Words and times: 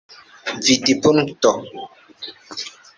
vidpunkto 0.63 1.51